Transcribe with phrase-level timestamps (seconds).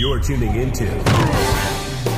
[0.00, 0.86] You're tuning into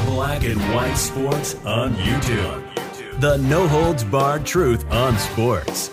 [0.06, 3.20] Black and White Sports on YouTube.
[3.20, 5.88] The no holds barred truth on sports.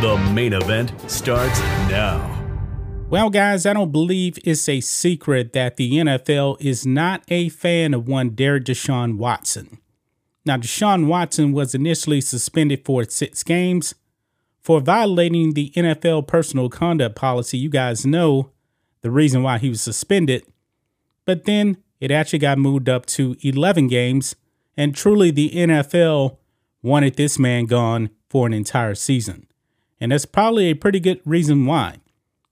[0.00, 1.58] The main event starts
[1.90, 2.30] now.
[3.10, 7.94] Well, guys, I don't believe it's a secret that the NFL is not a fan
[7.94, 9.78] of one Derek Deshaun Watson.
[10.46, 13.96] Now, Deshaun Watson was initially suspended for six games
[14.60, 17.58] for violating the NFL personal conduct policy.
[17.58, 18.52] You guys know
[19.00, 20.44] the reason why he was suspended.
[21.24, 24.36] But then it actually got moved up to 11 games,
[24.76, 26.38] and truly the NFL
[26.82, 29.46] wanted this man gone for an entire season.
[30.00, 31.96] And that's probably a pretty good reason why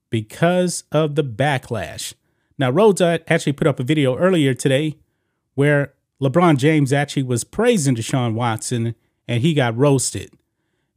[0.09, 2.13] because of the backlash.
[2.57, 4.97] Now, Rhodes actually put up a video earlier today
[5.55, 8.95] where LeBron James actually was praising Deshaun Watson
[9.27, 10.31] and he got roasted.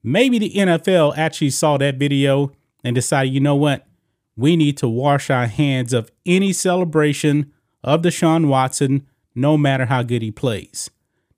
[0.02, 2.52] Maybe the NFL actually saw that video
[2.84, 3.86] and decided, you know what?
[4.36, 7.52] We need to wash our hands of any celebration
[7.86, 10.90] of Deshaun Watson, no matter how good he plays.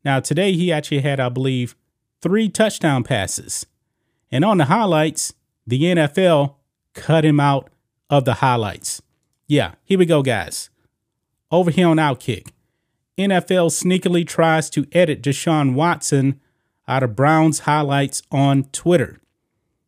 [0.04, 1.77] Now, today he actually had, I believe,
[2.22, 3.66] three touchdown passes.
[4.32, 5.34] And on the highlights,
[5.66, 6.54] the NFL
[6.94, 7.70] cut him out
[8.08, 9.02] of the highlights.
[9.46, 10.70] Yeah, here we go, guys.
[11.50, 12.48] Over here on Outkick,
[13.19, 16.41] NFL sneakily tries to edit Deshaun Watson
[16.86, 19.20] out of Browns highlights on Twitter.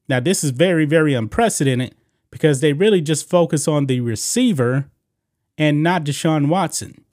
[0.08, 1.94] Now, this is very, very unprecedented
[2.30, 4.90] because they really just focus on the receiver
[5.60, 7.04] and not Deshaun Watson.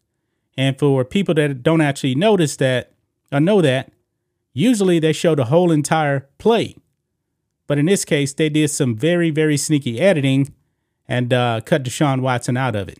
[0.57, 2.93] And for people that don't actually notice that
[3.29, 3.91] or know that,
[4.53, 6.77] usually they show the whole entire play.
[7.67, 10.53] But in this case, they did some very, very sneaky editing
[11.09, 12.99] and uh, cut Deshaun Watson out of it.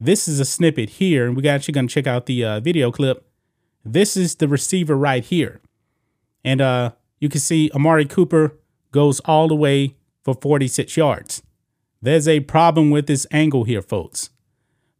[0.00, 2.90] This is a snippet here, and we're actually going to check out the uh, video
[2.90, 3.28] clip.
[3.84, 5.60] This is the receiver right here.
[6.42, 8.54] And uh, you can see Amari Cooper
[8.92, 11.42] goes all the way for 46 yards.
[12.00, 14.30] There's a problem with this angle here, folks.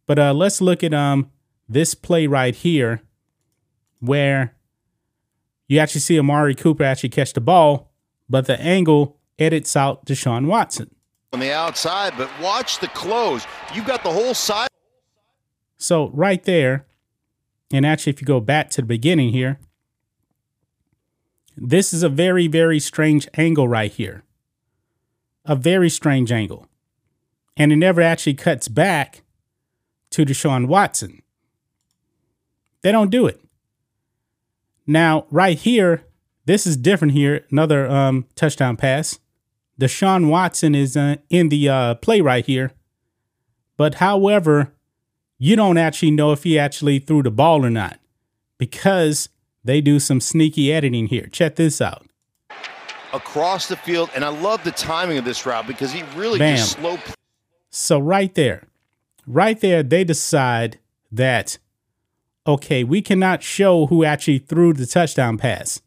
[0.07, 1.29] But uh, let's look at um
[1.69, 3.01] this play right here
[3.99, 4.55] where
[5.67, 7.91] you actually see Amari Cooper actually catch the ball,
[8.29, 10.95] but the angle edits out Deshaun Watson.
[11.33, 13.45] On the outside, but watch the close.
[13.75, 14.69] You've got the whole side.
[15.77, 16.87] So right there,
[17.71, 19.59] and actually if you go back to the beginning here,
[21.57, 24.23] this is a very, very strange angle right here.
[25.43, 26.67] A very strange angle.
[27.57, 29.23] And it never actually cuts back
[30.11, 31.21] to Deshaun Watson.
[32.81, 33.41] They don't do it.
[34.85, 36.05] Now, right here,
[36.45, 37.45] this is different here.
[37.51, 39.19] Another um, touchdown pass.
[39.79, 42.71] Deshaun Watson is uh, in the uh, play right here.
[43.75, 44.73] But however,
[45.37, 47.99] you don't actually know if he actually threw the ball or not
[48.57, 49.29] because
[49.63, 51.27] they do some sneaky editing here.
[51.31, 52.07] Check this out.
[53.13, 56.57] Across the field, and I love the timing of this route because he really Bam.
[56.57, 56.97] just slow.
[57.69, 58.67] So right there,
[59.27, 60.79] right there, they decide
[61.11, 61.59] that
[62.47, 65.81] okay, we cannot show who actually threw the touchdown pass.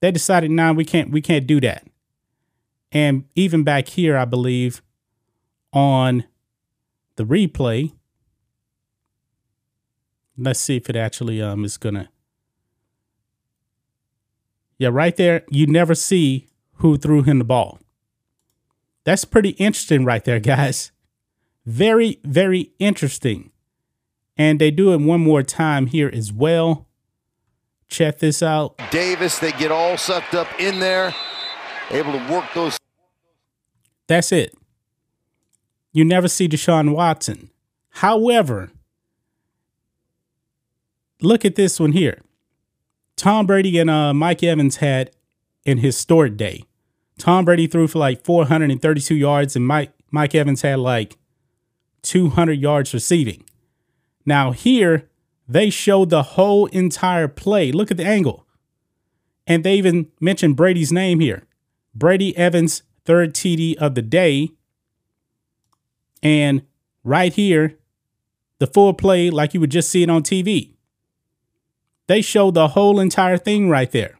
[0.00, 1.86] They decided, nah, we can't, we can't do that.
[2.90, 4.82] And even back here, I believe,
[5.72, 6.24] on
[7.16, 7.92] the replay,
[10.36, 12.10] let's see if it actually um is gonna.
[14.78, 17.78] Yeah, right there, you never see who threw him the ball.
[19.04, 20.92] That's pretty interesting, right there, guys.
[21.66, 23.50] Very, very interesting.
[24.36, 26.86] And they do it one more time here as well.
[27.88, 28.80] Check this out.
[28.90, 31.14] Davis, they get all sucked up in there,
[31.90, 32.78] able to work those.
[34.06, 34.56] That's it.
[35.92, 37.50] You never see Deshaun Watson.
[37.90, 38.70] However,
[41.20, 42.20] look at this one here.
[43.16, 45.10] Tom Brady and uh, Mike Evans had
[45.64, 46.64] an historic day.
[47.18, 51.16] Tom Brady threw for like 432 yards, and Mike Mike Evans had like
[52.02, 53.44] 200 yards receiving.
[54.24, 55.08] Now here
[55.48, 57.72] they showed the whole entire play.
[57.72, 58.46] Look at the angle,
[59.46, 61.44] and they even mentioned Brady's name here.
[61.94, 64.50] Brady Evans, third TD of the day,
[66.22, 66.62] and
[67.04, 67.78] right here,
[68.58, 70.72] the full play like you would just see it on TV.
[72.06, 74.18] They showed the whole entire thing right there.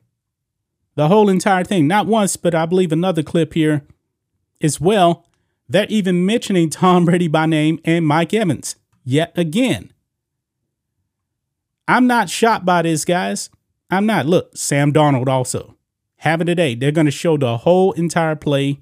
[0.95, 1.87] The whole entire thing.
[1.87, 3.83] Not once, but I believe another clip here
[4.63, 5.26] as well.
[5.69, 9.93] They're even mentioning Tom Brady by name and Mike Evans yet again.
[11.89, 13.51] I'm not shocked by this, guys.
[13.91, 14.27] I'm not.
[14.27, 15.77] Look, Sam Darnold also
[16.17, 16.75] having today.
[16.75, 18.81] They're going to show the whole entire play.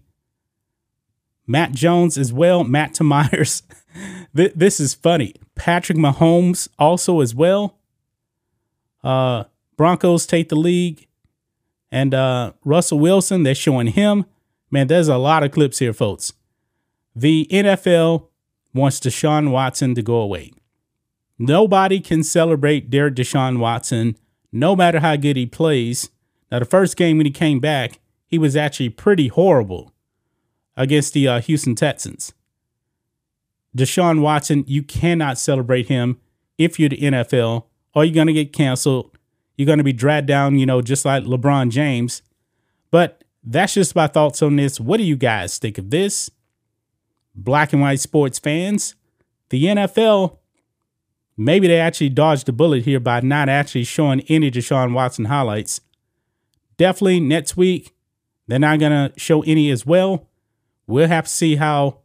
[1.46, 2.64] Mac Jones as well.
[2.64, 3.62] Mac to Meyers.
[4.32, 5.34] this is funny.
[5.54, 7.78] Patrick Mahomes also as well.
[9.02, 9.44] Uh,
[9.76, 11.06] Broncos take the league.
[11.92, 14.25] And uh, Russell Wilson, they're showing him.
[14.70, 16.32] Man, there's a lot of clips here, folks.
[17.14, 18.28] The NFL
[18.72, 20.52] wants Deshaun Watson to go away.
[21.38, 24.16] Nobody can celebrate Derek Deshaun Watson,
[24.52, 26.11] no matter how good he plays.
[26.50, 29.93] Now, the first game when he came back, he was actually pretty horrible
[30.76, 32.32] against the uh, Houston Texans.
[33.76, 36.20] Deshaun Watson, you cannot celebrate him
[36.58, 37.64] if you're the NFL,
[37.94, 39.17] or you're going to get canceled.
[39.56, 42.22] You're going to be dragged down, you know, just like LeBron James.
[42.90, 44.81] But that's just my thoughts on this.
[44.81, 46.31] What do you guys think of this?
[47.34, 48.94] Black and white sports fans,
[49.50, 50.38] the NFL
[51.36, 55.81] Maybe they actually dodged the bullet here by not actually showing any Deshaun Watson highlights.
[56.76, 57.94] Definitely next week,
[58.46, 60.28] they're not going to show any as well.
[60.86, 62.00] We'll have to see how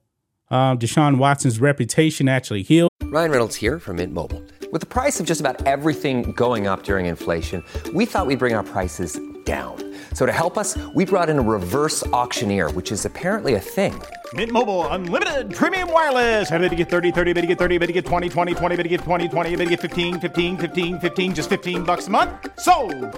[0.50, 2.90] uh, Deshaun Watson's reputation actually heals.
[3.04, 4.44] Ryan Reynolds here from Mint Mobile.
[4.72, 8.54] With the price of just about everything going up during inflation, we thought we'd bring
[8.54, 9.76] our prices down.
[10.14, 13.94] So to help us, we brought in a reverse auctioneer, which is apparently a thing.
[14.34, 16.50] Mint Mobile unlimited premium wireless.
[16.50, 18.76] Have to get 30, 30, bit to get 30, bit to get 20, 20, 20,
[18.76, 22.06] bit to get 20, 20, bit to get 15, 15, 15, 15 just 15 bucks
[22.08, 22.30] a month.
[22.60, 22.74] So,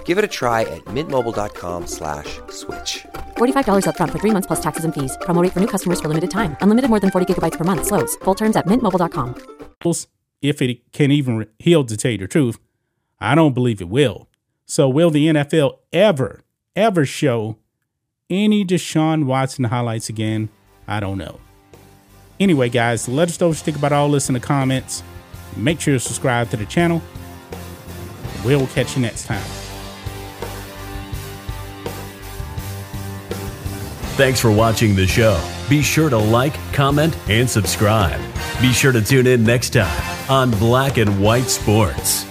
[0.06, 2.40] Give it a try at mintmobile.com/switch.
[2.48, 3.06] slash
[3.38, 5.18] $45 up front for 3 months plus taxes and fees.
[5.26, 6.56] Promo rate for new customers for limited time.
[6.62, 8.16] Unlimited more than 40 gigabytes per month slows.
[8.24, 9.36] Full terms at mintmobile.com.
[10.42, 12.58] If it can even heal to tell you the truth,
[13.20, 14.31] I don't believe it will.
[14.72, 16.44] So will the NFL ever
[16.78, 17.58] ever show
[18.30, 20.48] any Deshaun Watson highlights again?
[20.88, 21.42] I don't know.
[22.40, 25.04] Anyway, guys, let us know what you think about all this in the comments.
[25.58, 27.02] Make sure to subscribe to the channel.
[28.46, 29.44] We'll catch you next time.
[34.16, 35.38] Thanks for watching the show.
[35.68, 38.22] Be sure to like, comment, and subscribe.
[38.62, 42.31] Be sure to tune in next time on Black and White Sports.